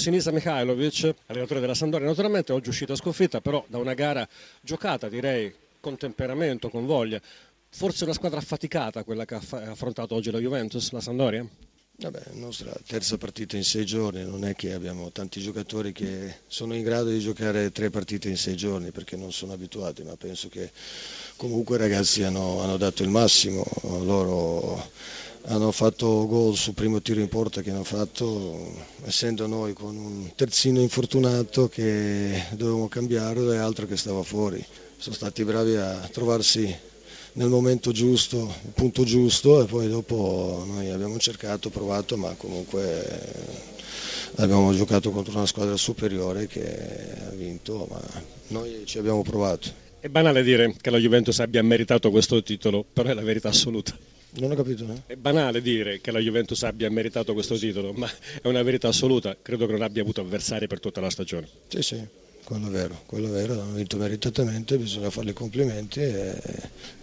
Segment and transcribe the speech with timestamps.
[0.00, 4.26] Sinisa Mihailovic, allenatore della Sandoria, naturalmente oggi uscita sconfitta, però da una gara
[4.62, 7.20] giocata direi con temperamento, con voglia.
[7.68, 11.46] Forse una squadra affaticata quella che ha affrontato oggi la Juventus, la Sandoria?
[11.98, 16.74] Vabbè, nostra terza partita in sei giorni, non è che abbiamo tanti giocatori che sono
[16.74, 20.48] in grado di giocare tre partite in sei giorni perché non sono abituati, ma penso
[20.48, 20.70] che
[21.36, 24.82] comunque i ragazzi hanno, hanno dato il massimo, loro
[25.44, 28.72] hanno fatto gol sul primo tiro in porta che hanno fatto,
[29.04, 34.64] essendo noi con un terzino infortunato che dovevamo cambiare e altro che stava fuori.
[34.98, 36.74] Sono stati bravi a trovarsi
[37.34, 43.06] nel momento giusto, il punto giusto e poi dopo noi abbiamo cercato, provato, ma comunque
[44.36, 46.62] abbiamo giocato contro una squadra superiore che
[47.26, 48.00] ha vinto, ma
[48.48, 49.68] noi ci abbiamo provato.
[50.00, 53.96] È banale dire che la Juventus abbia meritato questo titolo, però è la verità assoluta.
[54.38, 54.84] Non ho capito.
[54.84, 55.12] Eh?
[55.12, 58.08] È banale dire che la Juventus abbia meritato questo titolo, ma
[58.40, 59.36] è una verità assoluta.
[59.40, 61.48] Credo che non abbia avuto avversari per tutta la stagione.
[61.66, 62.06] Sì, sì,
[62.44, 66.34] quello è vero, quello è vero, hanno vinto meritatamente, bisogna fargli i complimenti e,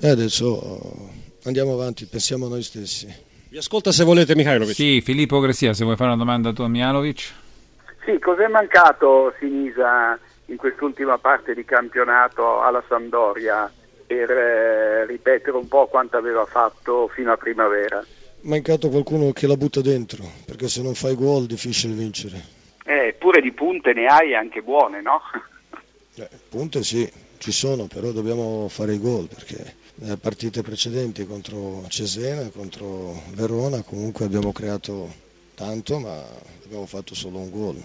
[0.00, 1.10] e adesso
[1.44, 3.30] andiamo avanti, pensiamo a noi stessi.
[3.48, 4.74] Vi ascolta se volete Mihailovic.
[4.74, 7.32] Sì, Filippo Gresia, se vuoi fare una domanda a tu a Mihailovic.
[8.04, 13.70] Sì, cos'è mancato Sinisa in quest'ultima parte di campionato alla Sampdoria?
[14.12, 18.04] Per eh, ripetere un po' quanto aveva fatto fino a primavera.
[18.42, 22.60] Mancato qualcuno che la butta dentro, perché se non fai gol è difficile vincere.
[22.84, 25.20] Eh, pure di punte ne hai anche buone, no?
[26.16, 31.84] Eh, punte sì, ci sono, però dobbiamo fare i gol perché nelle partite precedenti contro
[31.88, 35.10] Cesena, contro Verona comunque abbiamo creato
[35.54, 36.22] tanto ma
[36.64, 37.82] abbiamo fatto solo un gol.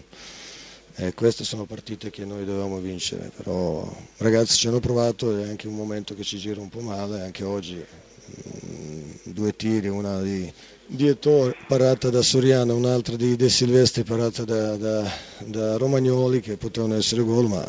[1.00, 5.68] Eh, queste sono partite che noi dovevamo vincere, però ragazzi ci hanno provato, è anche
[5.68, 10.20] un momento che ci gira un po' male, anche oggi mh, mm, due tiri, una
[10.24, 10.52] di,
[10.88, 15.08] di Ettore parata da Soriano, un'altra di De Silvestri parata da, da,
[15.46, 17.64] da Romagnoli che potevano essere gol, ma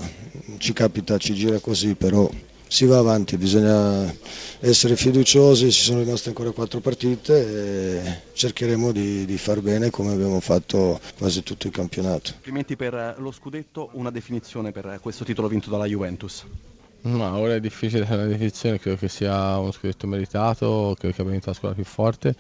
[0.57, 2.27] ci capita, ci gira così, però
[2.69, 4.15] si va avanti, bisogna
[4.61, 10.13] essere fiduciosi, ci sono rimaste ancora quattro partite e cercheremo di, di far bene come
[10.13, 12.33] abbiamo fatto quasi tutto il campionato.
[12.33, 16.45] Complimenti per lo scudetto, una definizione per questo titolo vinto dalla Juventus.
[17.01, 21.21] No, ora è difficile dare una definizione, credo che sia uno scudetto meritato, credo che
[21.23, 22.35] abbia vinto la squadra più forte,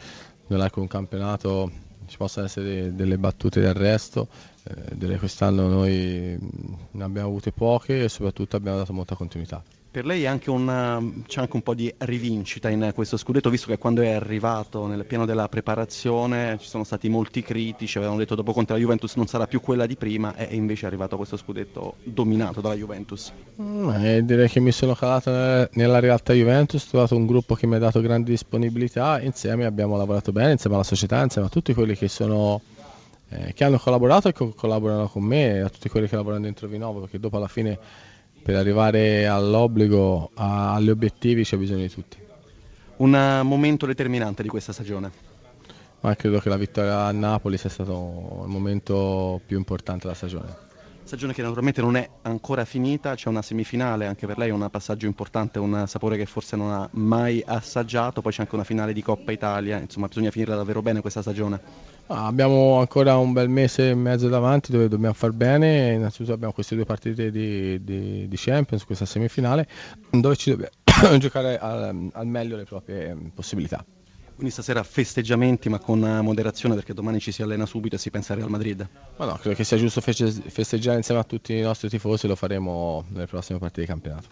[0.48, 1.70] non è che un campionato
[2.06, 4.28] ci possano essere delle battute di arresto,
[4.64, 6.36] eh, direi quest'anno noi
[6.91, 9.62] ne abbiamo avute poche e soprattutto abbiamo dato molta continuità.
[9.91, 13.78] Per lei anche una, c'è anche un po' di rivincita in questo scudetto, visto che
[13.78, 18.53] quando è arrivato nel piano della preparazione ci sono stati molti critici, avevano detto dopo
[18.53, 21.94] contro la Juventus non sarà più quella di prima e invece è arrivato questo scudetto
[22.03, 23.32] dominato dalla Juventus.
[23.60, 25.31] Mm, direi che mi sono calato
[25.72, 29.97] nella realtà Juventus, ho trovato un gruppo che mi ha dato grande disponibilità, insieme abbiamo
[29.97, 32.60] lavorato bene, insieme alla società, insieme a tutti quelli che sono
[33.31, 36.66] eh, che hanno collaborato e che collaborano con me, a tutti quelli che lavorano dentro
[36.66, 37.78] Vinovo, perché dopo alla fine
[38.48, 42.16] per arrivare all'obbligo, agli obiettivi c'è bisogno di tutti.
[42.97, 45.10] Un momento determinante di questa stagione?
[46.00, 50.67] Ma credo che la vittoria a Napoli sia stato il momento più importante della stagione.
[51.08, 55.06] Stagione che naturalmente non è ancora finita, c'è una semifinale, anche per lei un passaggio
[55.06, 59.00] importante, un sapore che forse non ha mai assaggiato, poi c'è anche una finale di
[59.00, 61.58] Coppa Italia, insomma bisogna finirla davvero bene questa stagione.
[62.08, 66.52] Ah, abbiamo ancora un bel mese e mezzo davanti dove dobbiamo far bene, innanzitutto abbiamo
[66.52, 69.66] queste due partite di, di, di Champions, questa semifinale,
[70.10, 73.82] dove ci dobbiamo giocare al, al meglio le proprie possibilità.
[74.38, 78.34] Quindi stasera festeggiamenti ma con moderazione perché domani ci si allena subito e si pensa
[78.34, 78.88] al Real Madrid.
[79.16, 83.04] Ma no, credo che sia giusto festeggiare insieme a tutti i nostri tifosi, lo faremo
[83.09, 84.28] nelle prossime partite di campionato.